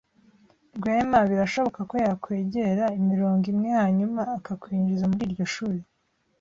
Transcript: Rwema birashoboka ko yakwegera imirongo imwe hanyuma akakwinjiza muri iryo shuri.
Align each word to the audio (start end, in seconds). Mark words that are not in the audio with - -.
Rwema 0.77 1.19
birashoboka 1.29 1.79
ko 1.89 1.95
yakwegera 2.05 2.85
imirongo 2.99 3.43
imwe 3.53 3.69
hanyuma 3.79 4.21
akakwinjiza 4.37 5.05
muri 5.11 5.23
iryo 5.27 5.45
shuri. 5.53 5.81